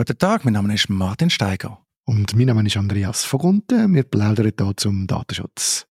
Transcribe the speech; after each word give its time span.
guten 0.00 0.16
Tag, 0.16 0.46
mein 0.46 0.54
Name 0.54 0.72
ist 0.72 0.88
Martin 0.88 1.28
Steiger. 1.28 1.78
Und 2.06 2.34
mein 2.34 2.46
Name 2.46 2.66
ist 2.66 2.78
Andreas 2.78 3.22
Vogunten. 3.22 3.94
Wir 3.94 4.02
plaudern 4.02 4.50
hier 4.58 4.76
zum 4.78 5.06
Datenschutz. 5.06 5.86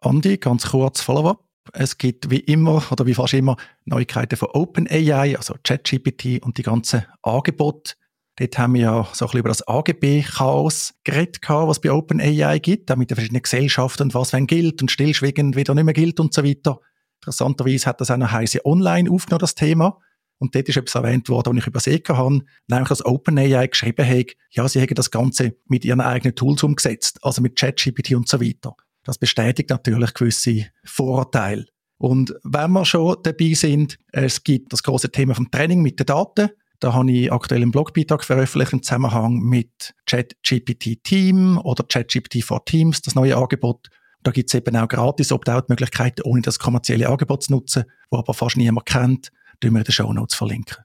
Andi, 0.00 0.38
ganz 0.38 0.70
kurz 0.70 1.02
Follow-up. 1.02 1.44
Es 1.74 1.98
gibt 1.98 2.30
wie 2.30 2.38
immer 2.38 2.82
oder 2.90 3.04
wie 3.04 3.12
fast 3.12 3.34
immer 3.34 3.58
Neuigkeiten 3.84 4.38
von 4.38 4.48
OpenAI, 4.54 5.36
also 5.36 5.56
ChatGPT 5.62 6.42
und 6.42 6.56
die 6.56 6.62
ganzen 6.62 7.04
Angebote. 7.20 7.96
Dort 8.36 8.56
haben 8.56 8.72
wir 8.72 8.80
ja 8.80 9.08
so 9.12 9.26
ein 9.26 9.28
bisschen 9.28 9.40
über 9.40 9.50
das 9.50 9.68
AGB-Chaos 9.68 10.94
geredet, 11.04 11.40
was 11.46 11.76
es 11.76 11.80
bei 11.82 11.92
OpenAI 11.92 12.60
gibt, 12.60 12.90
auch 12.90 12.96
mit 12.96 13.10
den 13.10 13.16
verschiedenen 13.16 13.42
Gesellschaften 13.42 14.04
und 14.04 14.14
was 14.14 14.32
wenn 14.32 14.46
gilt 14.46 14.80
und 14.80 14.90
stillschweigend 14.90 15.54
wieder 15.54 15.74
nicht 15.74 15.84
mehr 15.84 15.92
gilt 15.92 16.18
und 16.18 16.32
so 16.32 16.42
weiter. 16.44 16.80
Interessanterweise 17.20 17.84
hat 17.84 18.00
das 18.00 18.10
auch 18.10 18.16
noch 18.16 18.32
heise 18.32 18.64
online 18.64 19.10
aufgenommen, 19.10 19.40
das 19.40 19.54
Thema. 19.54 19.98
Und 20.40 20.54
dort 20.54 20.68
ist 20.70 20.78
etwas 20.78 20.94
erwähnt 20.94 21.28
worden, 21.28 21.54
was 21.54 21.62
ich 21.62 21.66
übersehen 21.66 22.02
habe, 22.08 22.40
nämlich 22.66 22.88
dass 22.88 23.04
OpenAI 23.04 23.66
geschrieben 23.66 24.08
hat, 24.08 24.32
ja, 24.50 24.66
sie 24.66 24.80
hätten 24.80 24.94
das 24.94 25.10
Ganze 25.10 25.54
mit 25.66 25.84
ihren 25.84 26.00
eigenen 26.00 26.34
Tools 26.34 26.62
umgesetzt, 26.62 27.18
also 27.22 27.42
mit 27.42 27.56
ChatGPT 27.56 28.14
und 28.14 28.26
so 28.26 28.40
weiter. 28.40 28.74
Das 29.04 29.18
bestätigt 29.18 29.68
natürlich 29.68 30.14
gewisse 30.14 30.66
Vorurteile. 30.82 31.66
Und 31.98 32.34
wenn 32.42 32.72
wir 32.72 32.86
schon 32.86 33.16
dabei 33.22 33.52
sind, 33.52 33.98
es 34.12 34.42
gibt 34.42 34.72
das 34.72 34.82
große 34.82 35.12
Thema 35.12 35.34
vom 35.34 35.50
Training 35.50 35.82
mit 35.82 36.00
den 36.00 36.06
Daten. 36.06 36.48
Da 36.78 36.94
habe 36.94 37.12
ich 37.12 37.30
aktuell 37.30 37.60
einen 37.60 37.70
Blogbeitrag 37.70 38.24
veröffentlicht 38.24 38.72
im 38.72 38.82
Zusammenhang 38.82 39.40
mit 39.40 39.94
ChatGPT 40.06 41.04
Team 41.04 41.58
oder 41.58 41.84
ChatGPT 41.84 42.42
for 42.42 42.64
Teams, 42.64 43.02
das 43.02 43.14
neue 43.14 43.36
Angebot. 43.36 43.88
Da 44.22 44.30
gibt 44.30 44.48
es 44.48 44.54
eben 44.54 44.74
auch 44.76 44.88
gratis 44.88 45.32
Opt-out-Möglichkeiten, 45.32 46.22
ohne 46.22 46.40
das 46.40 46.58
kommerzielle 46.58 47.10
Angebot 47.10 47.42
zu 47.42 47.52
nutzen, 47.52 47.84
wo 48.10 48.16
aber 48.16 48.32
fast 48.32 48.56
niemand 48.56 48.86
kennt 48.86 49.30
tun 49.60 49.72
wir 49.72 49.78
in 49.78 49.84
den 49.84 49.92
Show 49.92 50.12
Notes 50.12 50.34
verlinken. 50.34 50.76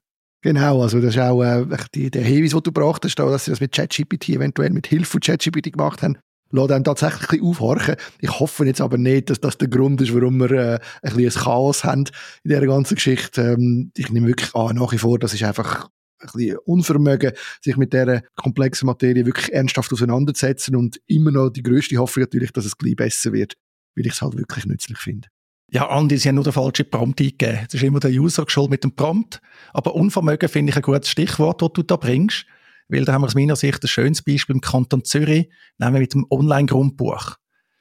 Genau, 0.41 0.83
also 0.83 1.01
das 1.01 1.15
ist 1.15 1.21
auch 1.21 1.41
äh, 1.41 1.65
die, 1.95 2.11
der 2.11 2.23
Hinweis, 2.23 2.51
den 2.51 2.61
du 2.61 2.71
gebracht 2.71 3.03
hast, 3.03 3.15
dass 3.15 3.45
sie 3.45 3.51
das 3.51 3.61
mit 3.61 3.71
ChatGPT 3.71 4.29
eventuell 4.29 4.69
mit 4.69 4.85
Hilfe 4.85 5.05
von 5.05 5.19
ChatGPT 5.21 5.73
gemacht 5.73 6.03
haben, 6.03 6.17
lässt 6.51 6.71
einem 6.71 6.83
tatsächlich 6.83 7.41
ein 7.41 7.47
aufhorchen. 7.47 7.95
Ich 8.19 8.39
hoffe 8.39 8.65
jetzt 8.65 8.81
aber 8.81 8.97
nicht, 8.97 9.31
dass 9.31 9.39
das 9.39 9.57
der 9.57 9.69
Grund 9.69 10.01
ist, 10.01 10.13
warum 10.13 10.37
wir 10.37 10.51
äh, 10.51 10.79
ein 11.01 11.15
bisschen 11.15 11.39
ein 11.39 11.43
Chaos 11.43 11.83
haben 11.83 12.05
in 12.43 12.49
dieser 12.49 12.67
ganzen 12.67 12.95
Geschichte. 12.95 13.41
Ähm, 13.41 13.91
ich 13.95 14.11
nehme 14.11 14.27
wirklich 14.27 14.53
an, 14.53 14.75
nach 14.75 14.91
wie 14.91 14.97
vor, 14.97 15.17
das 15.17 15.33
ist 15.33 15.43
einfach 15.43 15.89
ein 16.19 16.29
bisschen 16.33 16.57
Unvermögen, 16.65 17.31
sich 17.61 17.77
mit 17.77 17.93
dieser 17.93 18.21
komplexen 18.35 18.85
Materie 18.85 19.25
wirklich 19.25 19.51
ernsthaft 19.51 19.91
auseinanderzusetzen 19.91 20.75
und 20.75 20.99
immer 21.07 21.31
noch 21.31 21.49
die 21.49 21.63
größte 21.63 21.97
Hoffnung 21.97 22.25
natürlich, 22.25 22.51
dass 22.51 22.65
es 22.65 22.77
gleich 22.77 22.95
besser 22.95 23.33
wird, 23.33 23.55
weil 23.95 24.05
ich 24.05 24.13
es 24.13 24.21
halt 24.21 24.37
wirklich 24.37 24.65
nützlich 24.65 24.97
finde. 24.97 25.27
Ja, 25.71 25.89
Andi, 25.89 26.17
sie 26.17 26.29
haben 26.29 26.35
nur 26.35 26.43
den 26.43 26.53
falschen 26.53 26.89
Prompt 26.89 27.19
eingegeben. 27.19 27.65
Es 27.67 27.73
ist 27.73 27.83
immer 27.83 27.99
der 27.99 28.11
User 28.11 28.45
geschuld 28.45 28.69
mit 28.69 28.83
dem 28.83 28.95
Prompt. 28.95 29.41
Aber 29.73 29.95
Unvermögen 29.95 30.47
finde 30.47 30.71
ich 30.71 30.75
ein 30.75 30.81
gutes 30.81 31.09
Stichwort, 31.09 31.61
das 31.61 31.69
du 31.73 31.83
da 31.83 31.95
bringst. 31.95 32.45
Weil 32.87 33.03
da 33.03 33.13
haben 33.13 33.23
wir 33.23 33.27
aus 33.27 33.35
meiner 33.35 33.55
Sicht 33.55 33.83
ein 33.83 33.87
schönes 33.87 34.21
Beispiel 34.21 34.55
im 34.55 34.61
Kanton 34.61 35.03
Zürich, 35.03 35.49
nämlich 35.79 36.01
mit 36.01 36.13
dem 36.13 36.25
Online-Grundbuch. 36.29 37.35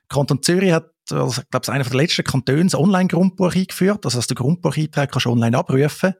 Kanton 0.08 0.42
Zürich 0.42 0.72
hat, 0.72 0.90
also, 1.10 1.42
ich 1.42 1.50
glaube, 1.50 1.70
einer 1.70 1.84
der 1.84 1.94
letzten 1.94 2.24
Kantone 2.24 2.64
das 2.64 2.74
Online-Grundbuch 2.74 3.54
eingeführt. 3.54 4.06
Also, 4.06 4.18
dass 4.18 4.26
du 4.26 4.34
Grundbucheintrag 4.34 5.12
kannst 5.12 5.26
du 5.26 5.30
online 5.30 5.56
abrufen. 5.56 6.14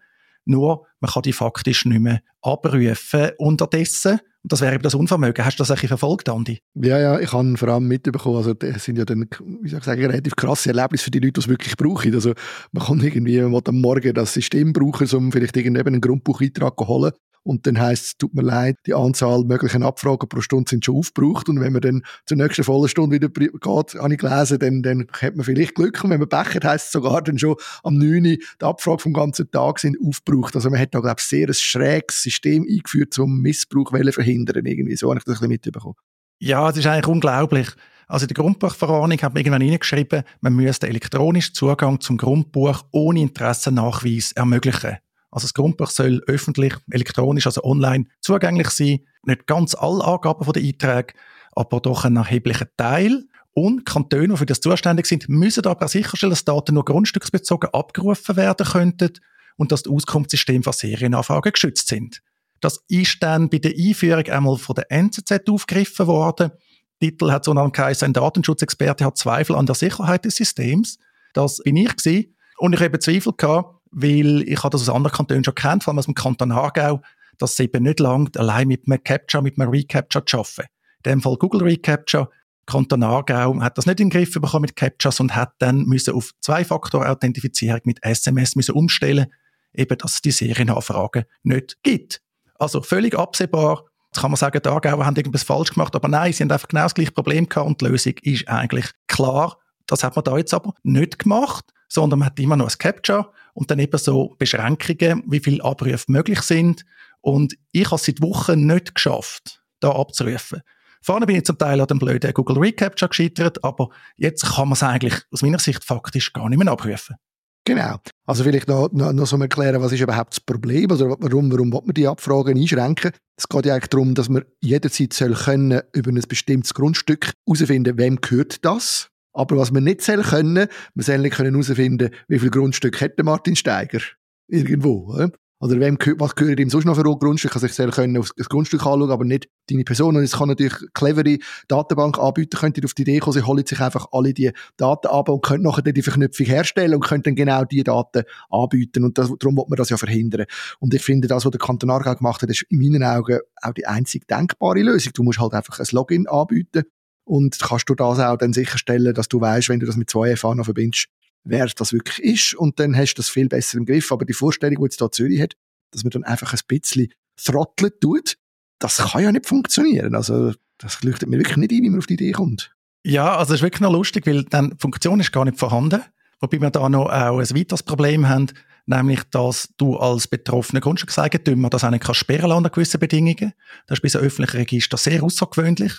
Nur, 0.45 0.87
man 1.01 1.11
kann 1.11 1.23
die 1.23 1.33
faktisch 1.33 1.87
nicht 1.87 2.01
mehr 2.01 2.21
abrufen 2.43 3.31
unterdessen. 3.39 4.21
Und 4.45 4.53
das 4.53 4.61
wäre 4.61 4.75
eben 4.75 4.83
das 4.83 4.95
Unvermögen. 4.95 5.43
Hast 5.43 5.59
du 5.59 5.63
das 5.63 5.71
eigentlich 5.71 5.89
verfolgt, 5.89 6.29
Andi? 6.29 6.61
Ja, 6.75 6.99
ja, 6.99 7.19
ich 7.19 7.33
habe 7.33 7.57
vor 7.57 7.69
allem 7.69 7.89
mitbekommen, 7.89 8.37
also 8.37 8.53
das 8.53 8.85
sind 8.85 8.99
ja 8.99 9.07
dann, 9.07 9.27
wie 9.63 9.71
soll 9.71 9.79
ich 9.79 9.85
sagen, 9.85 10.05
relativ 10.05 10.37
krasse 10.37 10.69
Erlebnisse 10.69 11.05
für 11.05 11.11
die 11.11 11.21
Leute, 11.21 11.33
die 11.33 11.41
es 11.41 11.49
wirklich 11.49 11.77
brauchen. 11.79 12.15
Also 12.15 12.35
man 12.73 12.85
kann 12.85 13.01
irgendwie 13.01 13.41
man 13.41 13.63
am 13.67 13.81
Morgen 13.81 14.13
das 14.13 14.35
System 14.35 14.75
brauchen, 14.75 15.09
um 15.17 15.33
vielleicht 15.33 15.57
irgendeinen 15.57 15.99
Grundbucheintrag 15.99 16.79
zu 16.79 16.87
holen 16.87 17.13
und 17.45 17.67
dann 17.67 17.79
heißt 17.79 18.05
es, 18.05 18.17
tut 18.17 18.35
mir 18.35 18.43
leid, 18.43 18.79
die 18.87 18.95
Anzahl 18.95 19.45
möglichen 19.45 19.83
Abfragen 19.83 20.29
pro 20.29 20.41
Stunde 20.41 20.69
sind 20.69 20.85
schon 20.85 20.97
aufgebraucht 20.97 21.49
und 21.49 21.61
wenn 21.61 21.73
man 21.73 21.83
dann 21.83 22.03
zur 22.27 22.39
nächsten 22.39 22.65
vollen 22.65 22.89
Stunde 22.89 23.15
wieder 23.15 23.29
geht, 23.29 23.95
habe 23.95 24.15
ich 24.15 24.19
gelesen, 24.19 24.59
dann, 24.59 24.83
dann 24.83 25.07
hat 25.21 25.37
man 25.37 25.45
vielleicht 25.45 25.75
Glück 25.75 26.03
und 26.03 26.11
wenn 26.11 26.21
man 26.21 26.29
Pech 26.29 26.55
hat, 26.57 26.65
heisst 26.65 26.87
es 26.87 26.93
sogar 26.93 27.23
dann 27.23 27.39
schon 27.39 27.57
am 27.83 27.99
9. 27.99 28.23
die 28.23 28.41
Abfrage 28.61 29.03
vom 29.03 29.13
ganzen 29.13 29.51
Tag 29.51 29.79
sind 29.79 29.97
aufgebraucht. 30.05 30.57
Also 30.57 30.71
man 30.71 30.81
hat 30.81 30.95
da, 30.95 31.01
glaube 31.01 31.17
ich, 31.19 31.25
sehr 31.25 31.47
ein 31.47 31.55
schräges 31.55 32.23
System 32.23 32.67
eingeführt, 32.69 33.19
um 33.19 33.41
Missbrauch 33.41 33.93
zu 33.93 34.13
verhindern. 34.13 34.65
Irgendwie 34.65 34.97
so 34.97 35.11
habe 35.11 35.19
ich 35.19 35.25
das 35.25 35.35
ein 35.35 35.49
bisschen 35.49 35.71
mitbekommen. 35.73 35.95
Ja, 36.41 36.69
es 36.71 36.77
ist 36.77 36.87
eigentlich 36.87 37.07
unglaublich. 37.07 37.69
Also 38.07 38.27
der 38.27 38.35
Grundbuchverordnung 38.35 39.19
hat 39.19 39.35
man 39.35 39.41
irgendwann 39.41 39.63
hineingeschrieben, 39.63 40.25
man 40.41 40.55
müsste 40.55 40.89
elektronischen 40.89 41.55
Zugang 41.55 42.01
zum 42.01 42.17
Grundbuch 42.17 42.85
ohne 42.91 43.21
Interessennachweis 43.21 44.33
ermöglichen. 44.33 44.99
Also 45.35 45.47
das 45.47 45.55
Grundbuch 45.55 45.91
soll 45.91 46.23
öffentlich, 46.29 46.75
elektronisch, 46.93 47.47
also 47.47 47.65
online 47.65 48.07
zugänglich 48.21 48.71
sein. 48.71 49.01
Nicht 49.25 49.49
ganz 49.49 49.75
alle 49.75 50.05
Angaben 50.05 50.51
der 50.53 50.63
Einträge, 50.63 51.15
aber 51.57 51.81
doch 51.81 52.05
ein 52.05 52.15
erheblicher 52.15 52.69
Teil. 52.77 53.25
Und 53.53 53.85
Kantone, 53.85 54.29
die 54.29 54.37
für 54.37 54.47
das 54.47 54.61
zuständig 54.61 55.07
sind, 55.07 55.29
müssen 55.29 55.67
aber 55.67 55.89
sicherstellen, 55.89 56.31
dass 56.31 56.45
Daten 56.45 56.75
nur 56.75 56.85
grundstücksbezogen 56.85 57.71
abgerufen 57.73 58.37
werden 58.37 58.65
könnten 58.65 59.11
und 59.57 59.73
dass 59.73 59.83
die 59.83 59.91
Auskunftssysteme 59.91 60.63
für 60.63 60.73
Serienanfragen 60.73 61.51
geschützt 61.51 61.89
sind. 61.89 62.23
Das 62.61 62.85
ist 62.87 63.21
dann 63.21 63.51
bei 63.51 63.59
der 63.59 63.73
Einführung 63.77 64.27
einmal 64.27 64.57
von 64.57 64.77
der 64.77 64.91
NZZ 64.93 65.49
aufgegriffen 65.49 66.07
worden. 66.07 66.53
Der 67.01 67.11
Titel 67.11 67.33
hat 67.33 67.45
so 67.45 67.53
geheißen, 67.55 68.07
ein 68.07 68.13
Datenschutzexperte 68.13 69.05
hat 69.05 69.19
Zweifel 69.19 69.57
an 69.57 69.67
der 69.67 69.75
Sicherheit 69.75 70.25
des 70.25 70.37
Systems. 70.37 70.99
Das 71.33 71.59
bin 71.59 71.77
ich 71.77 71.97
gewesen. 71.97 72.37
Und 72.59 72.73
ich 72.73 72.81
habe 72.81 73.01
Zweifel 73.01 73.33
gehabt, 73.37 73.81
weil 73.95 74.43
ich 74.43 74.59
habe 74.59 74.71
das 74.71 74.83
aus 74.83 74.95
anderen 74.95 75.15
Kantonen 75.17 75.45
schon 75.45 75.55
kennt, 75.55 75.85
vor 75.85 75.93
allem 75.93 75.99
aus 75.99 76.07
dem 76.07 76.15
Kanton 76.15 76.53
Aargau, 76.53 77.01
dass 77.39 77.53
es 77.53 77.61
eben 77.61 77.85
nicht 77.85 78.01
langt, 78.01 78.37
allein 78.37 78.69
mit 78.69 78.83
einem 78.87 79.03
Capture, 79.03 79.43
mit 79.43 79.59
einem 79.59 79.71
Recapture 79.71 80.25
zu 80.25 80.39
arbeiten. 80.39 80.69
In 81.05 81.13
dem 81.13 81.23
Fall 81.23 81.37
Google 81.37 81.63
Recapture. 81.63 82.29
Kanton 82.67 83.03
Aargau 83.03 83.61
hat 83.61 83.77
das 83.77 83.87
nicht 83.87 84.01
in 84.01 84.09
den 84.09 84.19
Griff 84.19 84.33
bekommen 84.33 84.63
mit 84.63 84.75
Captures 84.75 85.21
und 85.21 85.37
hat 85.37 85.53
dann 85.59 85.85
müssen 85.85 86.15
auf 86.15 86.31
Zwei-Faktor-Authentifizierung 86.41 87.81
mit 87.85 88.03
SMS 88.03 88.57
müssen 88.57 88.75
umstellen, 88.75 89.27
eben, 89.75 89.99
dass 89.99 90.15
es 90.15 90.23
die 90.23 90.31
Serienanfragen 90.31 91.25
nicht 91.43 91.77
gibt. 91.83 92.23
Also 92.59 92.81
völlig 92.81 93.19
absehbar. 93.19 93.85
Jetzt 94.07 94.23
kann 94.23 94.31
man 94.31 94.37
sagen, 94.37 94.61
die 94.65 94.69
Aargauer 94.69 95.05
haben 95.05 95.17
irgendwas 95.17 95.43
falsch 95.43 95.75
gemacht, 95.75 95.95
aber 95.95 96.09
nein, 96.09 96.33
sie 96.33 96.43
haben 96.43 96.51
einfach 96.51 96.69
genau 96.69 96.85
das 96.85 96.95
gleiche 96.95 97.13
Problem 97.13 97.49
gehabt 97.49 97.67
und 97.67 97.81
die 97.81 97.85
Lösung 97.85 98.15
ist 98.23 98.49
eigentlich 98.49 98.87
klar. 99.09 99.59
Das 99.87 100.03
hat 100.03 100.17
man 100.17 100.25
da 100.25 100.39
jetzt 100.39 100.55
aber 100.55 100.73
nicht 100.85 101.19
gemacht, 101.19 101.67
sondern 101.95 102.19
man 102.19 102.27
hat 102.27 102.41
immer 102.41 102.57
noch 102.57 102.69
ein 102.69 102.79
Capture 102.79 103.31
und 103.55 103.71
dann 103.71 103.79
eben 103.79 103.97
so 103.99 104.35
Beschränkungen, 104.37 105.23
wie 105.29 105.39
viele 105.39 105.63
Abrufe 105.63 106.05
möglich 106.09 106.41
sind. 106.43 106.85
Und 107.21 107.57
ich 107.71 107.87
habe 107.87 107.97
es 107.97 108.05
seit 108.05 108.21
Wochen 108.21 108.67
nicht 108.67 108.97
geschafft, 108.97 109.63
da 109.79 109.91
abzurufen. 109.91 110.63
Vorne 111.01 111.27
bin 111.27 111.37
ich 111.37 111.45
zum 111.45 111.57
Teil 111.57 111.81
an 111.81 111.87
dem 111.87 112.01
blöden 112.01 112.33
Google 112.35 112.59
Recapture 112.59 113.09
gescheitert, 113.09 113.63
aber 113.63 113.91
jetzt 114.17 114.45
kann 114.45 114.69
man 114.69 114.73
es 114.73 114.83
eigentlich 114.83 115.15
aus 115.31 115.43
meiner 115.43 115.59
Sicht 115.59 115.85
faktisch 115.85 116.33
gar 116.33 116.49
nicht 116.49 116.59
mehr 116.59 116.73
abrufen. 116.73 117.17
Genau. 117.65 117.97
Also 118.27 118.43
vielleicht 118.43 118.69
noch, 118.69 118.91
noch, 118.93 119.13
noch 119.13 119.27
so 119.27 119.39
erklären, 119.39 119.81
was 119.81 119.93
ist 119.93 120.01
überhaupt 120.01 120.33
das 120.33 120.41
Problem 120.41 120.91
oder 120.91 121.11
warum, 121.19 121.51
warum 121.51 121.71
man 121.71 121.95
die 121.95 122.09
Abfragen 122.09 122.59
einschränken? 122.59 123.13
Es 123.37 123.49
geht 123.49 123.67
ja 123.67 123.75
eigentlich 123.75 123.89
darum, 123.89 124.15
dass 124.15 124.29
man 124.29 124.45
jederzeit 124.61 125.13
soll 125.13 125.35
können 125.35 125.81
über 125.93 126.11
ein 126.11 126.21
bestimmtes 126.29 126.75
Grundstück 126.75 127.33
herausfinden, 127.47 127.97
wem 127.97 128.21
gehört 128.21 128.65
das? 128.65 129.11
Aber 129.35 129.57
was 129.59 129.73
wir 129.73 129.81
nicht 129.81 130.01
soll 130.01 130.23
können, 130.23 130.69
wir 130.95 131.05
sollen 131.05 131.23
nicht 131.23 131.39
herausfinden, 131.39 132.11
wie 132.29 132.39
viel 132.39 132.51
Grundstück 132.51 133.01
hätte 133.01 133.25
Martin 133.25 133.57
Steiger 133.57 134.01
irgendwo. 134.47 135.13
Oder, 135.13 135.31
oder 135.61 135.81
wem, 135.81 135.99
was 136.19 136.37
gehört 136.37 136.61
ihm 136.61 136.71
sonst 136.71 136.85
noch 136.85 136.95
für 136.95 137.03
Grundstück? 137.03 137.55
Also 137.55 137.67
ich 137.67 137.75
soll 137.75 137.91
können 137.91 138.17
auf 138.19 138.31
das 138.37 138.49
Grundstück 138.49 138.87
anschauen, 138.87 139.11
aber 139.11 139.25
nicht 139.25 139.49
deine 139.69 139.83
Person. 139.83 140.17
Und 140.17 140.23
es 140.23 140.37
kann 140.37 140.49
natürlich 140.49 140.75
clevere 140.93 141.39
Datenbankanbieter 141.67 142.59
könnte 142.59 142.83
auf 142.85 142.95
die 142.95 143.03
Idee 143.03 143.19
kommen, 143.19 143.33
sie 143.33 143.43
holen 143.43 143.67
sich 143.67 143.81
einfach 143.81 144.07
alle 144.13 144.35
die 144.35 144.53
Daten 144.77 145.09
ab 145.09 145.29
und 145.29 145.43
können 145.43 145.65
nachher 145.65 145.83
die 145.83 146.03
Verknüpfung 146.03 146.47
herstellen 146.47 146.95
und 146.95 147.05
können 147.05 147.25
dann 147.25 147.35
genau 147.35 147.65
die 147.65 147.83
Daten 147.83 148.23
anbieten. 148.51 149.05
Und 149.05 149.19
das, 149.19 149.33
darum 149.41 149.57
wird 149.57 149.69
man 149.69 149.77
das 149.77 149.91
ja 149.91 149.97
verhindern. 149.97 150.47
Und 150.79 150.95
ich 150.95 151.03
finde, 151.03 151.27
das, 151.27 151.45
was 151.45 151.51
der 151.51 151.61
Kanton 151.61 151.91
Aargau 151.91 152.15
gemacht 152.15 152.43
hat, 152.43 152.51
ist 152.51 152.67
in 152.69 152.79
meinen 152.79 153.03
Augen 153.03 153.41
auch 153.63 153.73
die 153.73 153.87
einzig 153.87 154.29
denkbare 154.29 154.83
Lösung. 154.83 155.13
Du 155.15 155.25
musst 155.25 155.41
halt 155.41 155.55
einfach 155.55 155.81
ein 155.81 155.87
Login 155.91 156.29
anbieten 156.29 156.85
und 157.25 157.59
kannst 157.59 157.89
du 157.89 157.95
das 157.95 158.19
auch 158.19 158.37
dann 158.37 158.53
sicherstellen, 158.53 159.15
dass 159.15 159.29
du 159.29 159.41
weißt, 159.41 159.69
wenn 159.69 159.81
du 159.81 159.87
das 159.87 159.97
mit 159.97 160.11
zwei 160.11 160.37
FA 160.37 160.55
noch 160.55 160.65
verbindest, 160.65 161.09
wer 161.43 161.67
das 161.67 161.93
wirklich 161.93 162.23
ist. 162.23 162.55
Und 162.55 162.79
dann 162.79 162.97
hast 162.97 163.15
du 163.15 163.21
das 163.21 163.29
viel 163.29 163.49
besser 163.49 163.79
im 163.79 163.87
Griff. 163.87 164.13
Aber 164.13 164.25
die 164.25 164.33
Vorstellung, 164.33 164.77
die 164.79 164.85
jetzt 164.85 165.01
da 165.01 165.11
Zürich 165.11 165.41
hat, 165.41 165.55
dass 165.91 166.05
man 166.05 166.11
dann 166.11 166.25
einfach 166.25 166.53
ein 166.53 166.61
bisschen 166.67 167.13
throttelt 167.43 168.01
tut, 168.01 168.37
das 168.79 168.99
kann 168.99 169.23
ja 169.23 169.33
nicht 169.33 169.47
funktionieren. 169.47 170.15
Also, 170.15 170.53
das 170.79 171.03
leuchtet 171.03 171.29
mir 171.29 171.39
wirklich 171.39 171.57
nicht 171.57 171.73
ein, 171.73 171.83
wie 171.83 171.91
man 171.91 171.99
auf 171.99 172.07
die 172.07 172.15
Idee 172.15 172.33
kommt. 172.33 172.75
Ja, 173.05 173.37
also 173.37 173.53
es 173.53 173.61
ist 173.61 173.63
wirklich 173.63 173.81
noch 173.81 173.93
lustig, 173.93 174.27
weil 174.27 174.45
dann 174.45 174.77
Funktion 174.79 175.21
ist 175.21 175.33
gar 175.33 175.45
nicht 175.45 175.59
vorhanden. 175.59 176.03
Wobei 176.41 176.61
wir 176.61 176.71
da 176.71 176.89
noch 176.89 177.07
auch 177.07 177.39
ein 177.39 177.57
weiteres 177.57 177.83
Problem 177.83 178.29
haben, 178.29 178.49
nämlich, 178.87 179.23
dass 179.31 179.69
du 179.77 179.97
als 179.97 180.27
betroffener 180.27 180.81
Grundstückseigentümer 180.81 181.71
das 181.71 181.85
auch 181.85 181.91
nicht 181.91 182.05
kannst 182.05 182.21
sperren 182.21 182.53
unter 182.53 182.71
gewissen 182.71 183.01
Bedingungen. 183.01 183.53
Das 183.87 183.99
ist 183.99 184.03
bei 184.03 184.09
so 184.09 184.19
öffentlichen 184.19 184.57
Register 184.57 184.97
sehr 184.97 185.23
außergewöhnlich. 185.23 185.93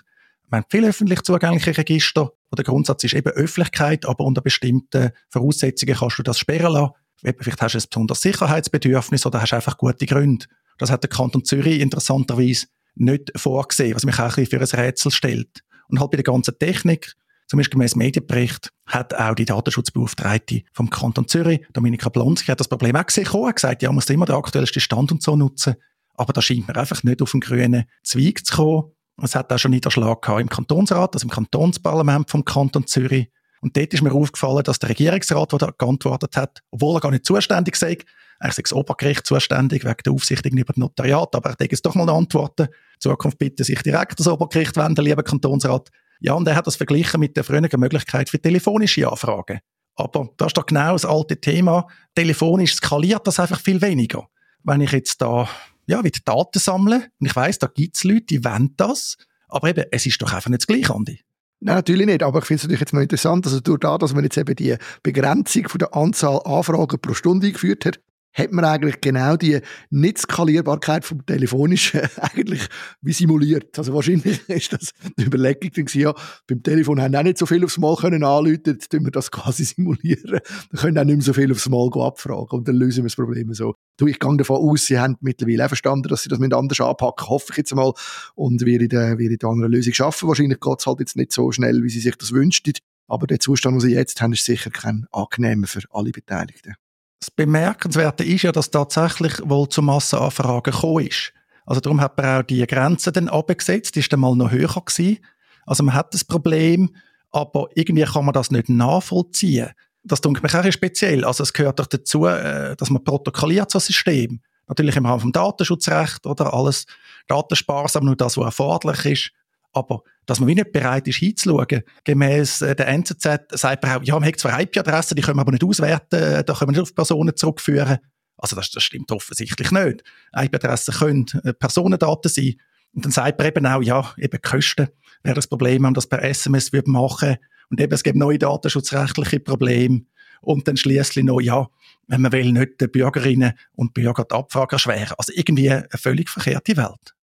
Wir 0.50 0.58
haben 0.58 0.66
viele 0.70 0.90
öffentlich 0.90 1.22
zugängliche 1.24 1.78
Register, 1.78 2.32
wo 2.50 2.56
der 2.56 2.66
Grundsatz 2.66 3.04
ist 3.04 3.14
eben 3.14 3.30
Öffentlichkeit, 3.30 4.06
aber 4.06 4.24
unter 4.24 4.42
bestimmten 4.42 5.12
Voraussetzungen 5.30 5.96
kannst 5.96 6.20
du 6.20 6.24
das 6.24 6.40
sperren 6.40 6.74
lassen. 6.74 6.94
Vielleicht 7.40 7.62
hast 7.62 7.74
du 7.74 7.80
ein 7.80 7.84
besonderes 7.90 8.22
Sicherheitsbedürfnis 8.22 9.26
oder 9.26 9.42
hast 9.42 9.54
einfach 9.54 9.78
gute 9.78 10.06
Gründe. 10.06 10.46
Das 10.78 10.92
hat 10.92 11.04
der 11.04 11.10
Kanton 11.10 11.44
Zürich 11.44 11.80
interessanterweise 11.80 12.68
nicht 12.96 13.32
vorgesehen, 13.36 13.96
was 13.96 14.06
mich 14.06 14.20
auch 14.20 14.38
ein 14.38 14.46
bisschen 14.46 14.68
für 14.68 14.78
ein 14.78 14.86
Rätsel 14.86 15.12
stellt. 15.12 15.62
Und 15.88 16.00
halt 16.00 16.12
bei 16.12 16.18
der 16.18 16.24
ganzen 16.24 16.58
Technik, 16.58 17.14
zum 17.48 17.58
Beispiel 17.58 17.78
gemäß 17.78 17.96
Medienbericht, 17.96 18.72
hat 18.86 19.14
auch 19.14 19.36
die 19.36 19.46
Datenschutzbeauftragte 19.46 20.64
vom 20.74 20.90
Kanton 20.90 21.28
Zürich, 21.28 21.62
Dominika 21.74 22.10
Blonski, 22.10 22.48
hat 22.48 22.60
das 22.60 22.68
Problem 22.68 22.96
auch 22.96 23.06
gesehen, 23.06 23.32
hat 23.32 23.56
gesagt, 23.56 23.82
ja, 23.82 23.90
man 23.90 23.96
muss 23.96 24.10
immer 24.10 24.26
den 24.26 24.36
aktuellsten 24.36 24.82
Stand 24.82 25.12
und 25.12 25.22
so 25.22 25.36
nutzen. 25.36 25.76
Aber 26.16 26.34
da 26.34 26.42
scheint 26.42 26.68
man 26.68 26.78
einfach 26.78 27.04
nicht 27.04 27.22
auf 27.22 27.32
den 27.32 27.42
grünen 27.42 27.86
Zweig 28.04 28.46
zu 28.46 28.56
kommen. 28.56 28.95
Es 29.22 29.36
hat 29.36 29.52
auch 29.52 29.58
schon 29.58 29.72
Niederschlag 29.72 30.22
gehabt 30.22 30.42
im 30.42 30.50
Kantonsrat, 30.50 31.16
also 31.16 31.26
im 31.26 31.30
Kantonsparlament 31.30 32.30
vom 32.30 32.44
Kanton 32.44 32.86
Zürich. 32.86 33.30
Und 33.62 33.78
dort 33.78 33.94
ist 33.94 34.04
mir 34.04 34.14
aufgefallen, 34.14 34.64
dass 34.64 34.80
der 34.80 34.90
Regierungsrat, 34.90 35.52
der 35.52 35.60
da 35.60 35.72
geantwortet 35.78 36.36
hat, 36.38 36.62
obwohl 36.72 36.98
er 36.98 37.00
gar 37.00 37.12
nicht 37.12 37.26
zuständig 37.26 37.76
sei, 37.78 37.98
eigentlich 38.40 38.58
ist 38.58 38.72
das 38.72 38.74
Obergericht 38.74 39.26
zuständig 39.26 39.86
wegen 39.86 39.98
der 40.06 40.14
Aufsicht 40.14 40.46
über 40.46 40.66
das 40.66 40.78
Notariat, 40.78 41.34
aber 41.34 41.52
er 41.52 41.56
denke 41.56 41.74
jetzt 41.74 41.86
doch 41.86 41.96
mal 41.96 42.10
antworten. 42.10 42.64
In 42.64 43.00
Zukunft 43.00 43.38
bitte 43.38 43.64
sich 43.64 43.82
direkt 43.82 44.20
das 44.20 44.28
Obergericht 44.28 44.76
wenden, 44.76 45.06
lieber 45.06 45.24
Kantonsrat. 45.24 45.90
Ja, 46.20 46.34
und 46.34 46.48
er 46.48 46.56
hat 46.56 46.68
das 46.68 46.76
verglichen 46.76 47.20
mit 47.20 47.38
der 47.38 47.44
früheren 47.44 47.80
Möglichkeit 47.80 48.30
für 48.30 48.40
telefonische 48.40 49.10
Anfragen. 49.10 49.60
Aber 49.96 50.30
das 50.38 50.48
ist 50.48 50.58
doch 50.58 50.66
genau 50.66 50.94
das 50.94 51.06
alte 51.06 51.40
Thema. 51.40 51.88
Telefonisch 52.14 52.76
skaliert 52.76 53.26
das 53.26 53.40
einfach 53.40 53.62
viel 53.62 53.82
weniger. 53.82 54.28
Wenn 54.64 54.82
ich 54.82 54.92
jetzt 54.92 55.22
da 55.22 55.48
ja, 55.88 56.04
wieder 56.04 56.20
Daten 56.26 56.60
sammle, 56.60 57.08
und 57.20 57.28
ich 57.28 57.36
weiß, 57.36 57.60
da 57.60 57.68
gibt 57.68 57.98
es 57.98 58.04
Leute, 58.04 58.26
die 58.26 58.44
wollen 58.44 58.74
das, 58.78 59.18
aber 59.48 59.70
eben, 59.70 59.86
es 59.92 60.06
ist 60.06 60.22
doch 60.22 60.34
einfach 60.34 60.50
nicht 60.50 60.62
das 60.62 60.68
Gleiche, 60.68 60.94
Andi. 60.94 61.22
Nein, 61.62 61.76
natürlich 61.76 62.06
nicht, 62.06 62.24
aber 62.24 62.40
ich 62.40 62.46
finde 62.46 62.58
es 62.58 62.64
natürlich 62.64 62.82
jetzt 62.82 62.94
mal 62.94 63.04
interessant, 63.04 63.46
also 63.46 63.60
durch 63.60 63.80
das, 63.80 64.00
dass 64.00 64.14
man 64.14 64.24
jetzt 64.24 64.38
eben 64.38 64.56
die 64.56 64.76
Begrenzung 65.04 65.70
von 65.70 65.80
der 65.80 65.96
Anzahl 65.96 66.42
Anfragen 66.44 67.00
pro 67.00 67.14
Stunde 67.14 67.48
eingeführt 67.48 67.86
hat, 67.86 68.00
hat 68.36 68.52
man 68.52 68.66
eigentlich 68.66 69.02
genau 69.02 69.38
die 69.38 69.60
Nicht-Skalierbarkeit 69.90 71.06
vom 71.06 71.26
Telefonischen 71.26 72.02
eigentlich 72.18 72.68
wie 73.02 73.14
simuliert. 73.14 73.78
Also 73.80 73.94
wahrscheinlich 73.94 74.48
ist 74.50 74.74
das 74.74 74.92
eine 75.18 75.28
Überlegung 75.28 75.72
gewesen, 75.72 76.02
ja, 76.02 76.14
beim 76.48 76.62
Telefon 76.62 77.02
haben 77.02 77.16
auch 77.16 77.24
nicht 77.24 77.38
so 77.38 77.46
viel 77.46 77.64
aufs 77.64 77.78
Mal 77.78 77.96
können 77.96 78.24
anrufen, 78.24 78.62
jetzt 78.66 78.92
tun 78.92 79.06
wir 79.06 79.12
das 79.12 79.32
quasi 79.32 79.64
simulieren. 79.64 80.40
Dann 80.72 80.82
können 80.82 80.98
auch 80.98 81.04
nicht 81.06 81.16
mehr 81.16 81.26
so 81.26 81.34
viel 81.34 81.52
aufs 81.52 81.70
Mal 81.70 81.90
abfragen 81.96 82.60
und 82.60 82.68
dann 82.68 82.76
lösen 82.76 83.04
wir 83.04 83.10
das 83.10 83.16
Problem 83.16 83.54
so. 83.54 83.76
Du, 83.98 84.08
ich 84.08 84.20
gehe 84.20 84.38
davon 84.38 84.58
aus, 84.58 84.86
sie 84.86 85.00
haben 85.00 85.16
mittlerweile 85.22 85.64
auch 85.66 85.70
verstanden, 85.70 86.10
dass 86.10 86.24
sie 86.24 86.30
das 86.30 86.40
mit 86.40 86.54
anders 86.54 86.82
anpacken, 86.82 87.30
hoffe 87.30 87.48
ich 87.52 87.58
jetzt 87.58 87.74
mal, 87.74 87.94
und 88.36 88.66
wir 88.66 88.82
in 88.82 88.90
der, 88.90 89.18
wir 89.18 89.32
in 89.32 89.38
der 89.38 89.50
anderen 89.50 89.72
Lösung 89.72 89.94
schaffen. 89.94 90.28
Wahrscheinlich 90.28 90.60
es 90.62 90.86
halt 90.86 91.00
jetzt 91.00 91.16
nicht 91.16 91.32
so 91.32 91.52
schnell, 91.52 91.82
wie 91.84 91.90
sie 91.90 92.02
sich 92.02 92.16
das 92.16 92.32
wünschen. 92.32 92.74
Aber 93.08 93.28
der 93.28 93.40
Zustand, 93.40 93.76
den 93.76 93.80
sie 93.82 93.94
jetzt 93.94 94.22
haben, 94.22 94.34
ist 94.34 94.46
sicher 94.46 94.72
kein 94.72 95.06
angenehmer 95.12 95.68
für 95.68 95.82
alle 95.92 96.12
Beteiligten. 96.12 96.76
Das 97.20 97.32
Bemerkenswerte 97.32 98.24
ist 98.24 98.44
ja, 98.44 98.52
dass 98.52 98.72
tatsächlich 98.72 99.34
wohl 99.44 99.70
zu 99.70 99.82
Massenanfragen 99.82 100.74
gekommen 100.74 101.08
ist. 101.08 101.34
Also 101.66 101.82
darum 101.82 102.02
hat 102.02 102.18
man 102.18 102.42
auch 102.42 102.44
die 102.44 102.66
Grenze 102.68 103.12
dann 103.12 103.30
abgesetzt, 103.30 103.96
die 103.96 104.00
ist 104.00 104.14
dann 104.14 104.20
mal 104.20 104.36
noch 104.36 104.52
höher 104.52 104.68
gewesen. 104.68 105.20
Also 105.66 105.84
man 105.84 105.96
hat 105.96 106.14
das 106.14 106.24
Problem, 106.24 106.96
aber 107.32 107.68
irgendwie 107.74 108.04
kann 108.04 108.26
man 108.26 108.34
das 108.34 108.52
nicht 108.52 108.70
nachvollziehen. 108.70 109.72
Das 110.04 110.22
tut 110.22 110.42
mich 110.42 110.54
auch 110.54 110.72
speziell. 110.72 111.26
Also 111.26 111.42
es 111.44 111.54
gehört 111.54 111.80
doch 111.80 111.88
dazu, 111.88 112.28
äh, 112.28 112.76
dass 112.76 112.92
man 112.92 113.04
protokolliert 113.04 113.72
so 113.72 113.80
ein 113.80 113.82
System. 113.82 114.42
Natürlich 114.68 114.96
im 114.96 115.06
Rahmen 115.06 115.20
vom 115.20 115.32
Datenschutzrecht 115.32 116.26
oder 116.28 116.54
alles 116.54 116.86
datensparsam, 117.28 118.06
nur 118.06 118.16
das, 118.16 118.38
was 118.38 118.46
erforderlich 118.46 119.06
ist. 119.06 119.32
Aber 119.75 120.04
dass 120.25 120.39
man 120.39 120.48
wie 120.48 120.56
nicht 120.56 120.72
bereit 120.72 121.06
ist, 121.07 121.18
hinzuschauen. 121.18 121.83
Gemäss 122.06 122.62
äh, 122.62 122.75
der 122.75 122.88
NZZ 122.88 123.24
sagt 123.51 123.83
man 123.83 123.98
auch, 123.98 124.04
ja, 124.04 124.18
man 124.18 124.27
hat 124.27 124.39
zwar 124.39 124.60
IP-Adressen, 124.60 125.16
die 125.16 125.22
können 125.22 125.38
wir 125.38 125.42
aber 125.42 125.51
nicht 125.51 125.66
auswerten, 125.66 126.16
äh, 126.16 126.44
da 126.44 126.54
können 126.54 126.69
wir 126.69 126.80
nicht 126.80 126.89
auf 126.89 126.95
Personen 126.95 127.36
zurückführen. 127.36 127.98
Also 128.38 128.56
das, 128.56 128.72
das 128.72 128.83
stimmt 128.83 129.12
offensichtlich 129.12 129.72
nicht. 129.72 130.04
IP-Adressen 130.33 130.94
können 130.94 131.25
äh, 131.44 131.54
Personendaten 131.54 132.31
sein. 132.31 132.56
Und 132.94 133.04
dann 133.04 133.12
sagt 133.12 133.38
man 133.38 133.48
eben 133.48 133.66
auch, 133.66 133.81
ja, 133.81 134.13
eben 134.18 134.42
Kosten 134.42 134.88
wäre 135.24 135.36
das 135.36 135.48
Problem, 135.48 135.83
wenn 135.83 135.94
das 135.94 136.07
per 136.07 136.24
SMS 136.24 136.72
würde 136.72 136.89
machen 136.89 137.36
Und 137.69 137.81
eben, 137.81 137.94
es 137.94 138.04
gibt 138.04 138.16
neue 138.16 138.39
datenschutzrechtliche 138.39 139.42
Probleme. 139.42 140.04
Und 140.42 140.68
dann 140.68 140.77
schließlich 140.77 141.25
noch, 141.25 141.42
ja, 141.42 141.68
wenn 142.07 142.22
man 142.22 142.31
will, 142.31 142.54
nicht 142.54 142.80
den 142.80 142.92
Bürgerinnen 142.92 143.54
und 143.74 143.94
Bürgern 143.94 144.25
die 144.31 144.36
Abfrage 144.36 144.75
erschweren. 144.75 145.16
Also 145.18 145.33
irgendwie 145.36 145.69
eine 145.69 145.88
völlig 145.95 146.30
verkehrte 146.30 146.77
Welt. 146.77 147.15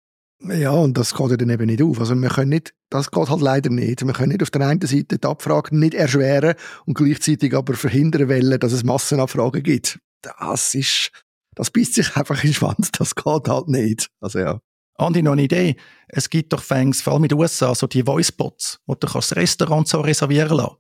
Ja, 0.45 0.73
und 0.73 0.99
das 0.99 1.15
geht 1.15 1.31
ja 1.31 1.37
dann 1.37 1.51
eben 1.51 1.67
nicht 1.67 1.83
auf. 1.83 2.01
Also 2.01 2.15
wir 2.15 2.29
können 2.29 2.51
nicht, 2.51 2.75
das 2.91 3.11
geht 3.11 3.29
halt 3.29 3.41
leider 3.41 3.71
nicht. 3.71 4.05
Wir 4.05 4.13
können 4.13 4.33
nicht 4.33 4.43
auf 4.43 4.51
der 4.51 4.67
einen 4.67 4.81
Seite 4.81 5.19
die 5.19 5.27
Abfrage 5.27 5.77
nicht 5.77 5.95
erschweren 5.95 6.55
und 6.85 6.95
gleichzeitig 6.95 7.55
aber 7.55 7.75
verhindern 7.75 8.29
wollen, 8.29 8.59
dass 8.59 8.73
es 8.73 8.83
Massenabfragen 8.83 9.63
gibt. 9.63 10.01
Das 10.23 10.75
ist, 10.75 11.11
das 11.55 11.71
beißt 11.71 11.95
sich 11.95 12.17
einfach 12.17 12.43
in 12.43 12.51
den 12.51 12.55
Schwanz. 12.55 12.91
Das 12.91 13.15
geht 13.15 13.49
halt 13.49 13.69
nicht. 13.69 14.09
Also 14.21 14.41
ja. 14.41 14.61
Andi, 14.97 15.23
noch 15.23 15.33
eine 15.33 15.43
Idee. 15.43 15.77
Es 16.09 16.29
gibt 16.29 16.53
doch 16.53 16.63
Fängs, 16.63 17.03
vor 17.03 17.15
allem 17.15 17.25
in 17.25 17.29
den 17.29 17.39
USA, 17.39 17.75
so 17.75 17.87
die 17.87 18.07
Voicebots, 18.07 18.81
wo 18.87 18.95
du 18.95 19.07
das 19.07 19.37
Restaurant 19.37 19.87
so 19.89 20.01
reservieren 20.01 20.57
lassen. 20.57 20.77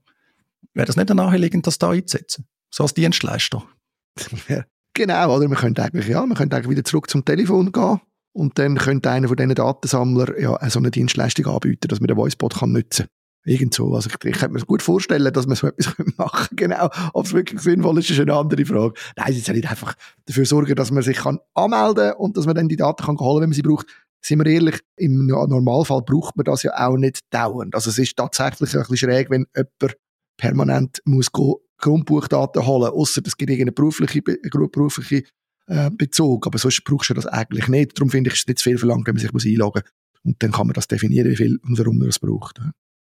Wäre 0.75 0.87
das 0.87 0.97
nicht 0.97 1.12
naheliegend, 1.12 1.67
das 1.67 1.79
da 1.79 1.91
einzusetzen? 1.91 2.47
So 2.70 2.82
als 2.85 2.94
Dienstleister? 2.94 3.65
genau, 4.94 5.37
oder? 5.37 5.49
Wir 5.49 5.56
könnten 5.56 5.81
eigentlich, 5.81 6.08
ja, 6.08 6.25
wir 6.25 6.35
könnten 6.35 6.55
eigentlich 6.55 6.70
wieder 6.70 6.85
zurück 6.85 7.08
zum 7.08 7.25
Telefon 7.25 7.70
gehen 7.73 8.00
und 8.32 8.58
dann 8.58 8.76
könnte 8.76 9.11
einer 9.11 9.29
von 9.29 9.37
diesen 9.37 9.55
Datensammlern 9.55 10.34
ja 10.38 10.70
so 10.70 10.79
eine 10.79 10.90
Dienstleistung 10.90 11.46
anbieten, 11.46 11.88
dass 11.88 12.00
man 12.00 12.08
den 12.08 12.17
Voicebot 12.17 12.55
kann 12.55 12.73
nutzen 12.73 13.06
kann. 13.06 13.12
Irgend 13.44 13.75
so. 13.75 13.93
Also 13.94 14.08
ich, 14.08 14.25
ich 14.25 14.38
könnte 14.38 14.55
mir 14.55 14.64
gut 14.64 14.82
vorstellen, 14.82 15.32
dass 15.32 15.46
man 15.46 15.56
so 15.56 15.67
etwas 15.67 15.94
machen 16.17 16.56
kann. 16.56 16.70
Genau. 16.70 16.88
Ob 17.12 17.26
es 17.26 17.32
wirklich 17.32 17.61
sinnvoll 17.61 17.99
ist, 17.99 18.11
ist 18.11 18.20
eine 18.20 18.34
andere 18.34 18.64
Frage. 18.64 18.94
Nein, 19.17 19.32
soll 19.32 19.56
nicht 19.56 19.69
einfach 19.69 19.94
dafür 20.26 20.46
sorgen, 20.46 20.75
dass 20.76 20.93
man 20.93 21.02
sich 21.02 21.19
kann 21.19 21.40
anmelden 21.55 22.11
kann 22.11 22.17
und 22.19 22.37
dass 22.37 22.46
man 22.46 22.55
dann 22.55 22.69
die 22.69 22.76
Daten 22.76 23.05
kann 23.05 23.19
holen 23.19 23.34
kann, 23.34 23.43
wenn 23.43 23.49
man 23.50 23.55
sie 23.55 23.62
braucht. 23.62 23.87
Sind 24.25 24.38
wir 24.38 24.46
ehrlich, 24.46 24.79
im 24.96 25.26
Normalfall 25.26 26.02
braucht 26.02 26.37
man 26.37 26.44
das 26.44 26.62
ja 26.62 26.73
auch 26.76 26.96
nicht 26.96 27.23
dauernd. 27.31 27.75
Also 27.75 27.90
es 27.90 27.99
ist 27.99 28.17
tatsächlich 28.17 28.73
ein 28.75 28.82
bisschen 28.82 28.96
schräg, 28.96 29.31
wenn 29.31 29.46
jemand 29.56 29.96
permanent 30.37 31.02
muss 31.05 31.32
Grundbuchdaten 31.79 32.64
holen, 32.64 32.93
muss, 32.93 33.11
außer 33.11 33.23
es 33.26 33.37
gibt 33.37 33.50
irgendeine 33.50 33.73
berufliche, 33.73 34.23
berufliche 34.23 35.25
äh, 35.67 35.91
Bezug. 35.91 36.47
Aber 36.47 36.59
sonst 36.59 36.85
brauchst 36.85 37.11
du 37.11 37.14
das 37.14 37.26
eigentlich 37.26 37.69
nicht. 37.69 37.99
Darum 37.99 38.11
finde 38.11 38.31
ich, 38.31 38.41
es 38.41 38.47
nicht 38.47 38.59
zu 38.59 38.64
viel 38.64 38.79
verlangt, 38.79 39.06
wenn 39.06 39.14
man 39.14 39.38
sich 39.38 39.53
einloggen 39.53 39.82
muss. 39.85 39.93
Und 40.25 40.43
dann 40.43 40.53
kann 40.53 40.67
man 40.67 40.75
das 40.75 40.88
definieren, 40.88 41.31
wie 41.31 41.37
viel 41.37 41.59
und 41.64 41.79
warum 41.79 41.99
man 41.99 42.06
das 42.06 42.19
braucht. 42.19 42.61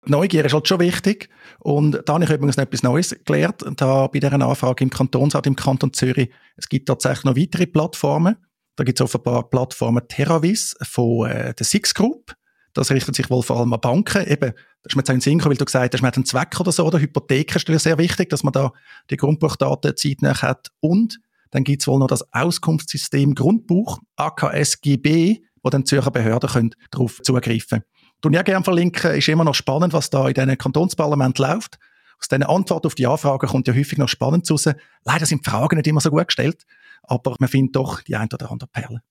Neugier 0.06 0.44
ist 0.44 0.54
halt 0.54 0.68
schon 0.68 0.80
wichtig. 0.80 1.30
Und 1.60 2.02
da 2.06 2.14
habe 2.14 2.24
ich 2.24 2.30
übrigens 2.30 2.58
noch 2.58 2.64
etwas 2.64 2.84
Neues 2.84 3.16
gelernt. 3.26 3.64
Da 3.78 4.08
bei 4.08 4.20
dieser 4.20 4.34
Anfrage 4.34 4.84
im 4.84 4.90
Kantonsrat 4.90 5.48
im 5.48 5.56
Kanton 5.56 5.94
Zürich. 5.94 6.30
Es 6.58 6.68
gibt 6.68 6.88
tatsächlich 6.88 7.24
noch 7.24 7.38
weitere 7.38 7.68
Plattformen. 7.68 8.36
Da 8.76 8.84
gibt 8.84 9.00
es 9.00 9.04
offenbar 9.04 9.50
Plattformen 9.50 10.08
Terravis 10.08 10.76
von 10.82 11.30
äh, 11.30 11.54
der 11.54 11.66
Six 11.66 11.94
Group. 11.94 12.36
Das 12.74 12.90
richtet 12.90 13.16
sich 13.16 13.30
wohl 13.30 13.44
vor 13.44 13.60
allem 13.60 13.72
an 13.72 13.80
Banken. 13.80 14.26
Eben, 14.28 14.52
das 14.82 14.92
ist 14.92 14.96
mir 14.96 15.02
jetzt 15.02 15.10
ein 15.12 15.22
Sinn 15.22 15.44
weil 15.46 15.56
du 15.56 15.66
gesagt 15.66 15.94
hast, 15.94 16.02
man 16.02 16.08
hat 16.08 16.18
einen 16.18 16.26
Zweck 16.26 16.60
oder 16.60 16.72
so, 16.72 16.86
oder 16.86 17.00
Hypotheken 17.00 17.56
ist 17.56 17.84
sehr 17.84 17.98
wichtig, 18.00 18.30
dass 18.30 18.44
man 18.44 18.52
da 18.52 18.74
die 19.12 19.18
Grundbuchdaten 19.18 19.96
zeitnah 19.96 20.42
hat. 20.42 20.72
Und 20.80 21.20
dann 21.54 21.64
gibt 21.64 21.84
es 21.84 21.88
wohl 21.88 22.00
noch 22.00 22.08
das 22.08 22.26
Auskunftssystem 22.34 23.36
Grundbuch, 23.36 24.00
AKSGB, 24.16 25.38
wo 25.62 25.70
dann 25.70 25.86
Zürcher 25.86 26.10
Behörden 26.10 26.50
können 26.50 26.76
darauf 26.90 27.22
zugreifen 27.22 27.84
können. 28.24 28.36
Ich 28.36 28.44
gerne 28.44 28.64
verlinken, 28.64 29.12
ist 29.12 29.28
immer 29.30 29.44
noch 29.44 29.54
spannend, 29.54 29.94
was 29.94 30.10
da 30.10 30.28
in 30.28 30.34
diesen 30.34 30.58
Kantonsparlament 30.58 31.38
läuft. 31.38 31.78
Aus 32.20 32.28
diesen 32.28 32.44
Antworten 32.44 32.88
auf 32.88 32.96
die 32.96 33.06
Anfragen 33.06 33.48
kommt 33.48 33.68
ja 33.68 33.76
häufig 33.76 34.00
noch 34.00 34.10
spannend 34.10 34.50
raus. 34.50 34.68
Leider 35.04 35.26
sind 35.28 35.46
die 35.46 35.50
Fragen 35.50 35.76
nicht 35.76 35.86
immer 35.86 36.02
so 36.02 36.10
gut 36.10 36.26
gestellt, 36.26 36.66
aber 37.04 37.36
man 37.38 37.50
findet 37.50 37.76
doch 37.76 38.02
die 38.02 38.16
ein 38.16 38.30
oder 38.34 38.50
andere 38.50 38.70
Perle. 38.70 39.04